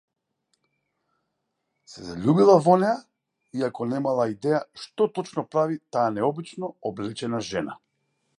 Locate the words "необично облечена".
6.17-7.47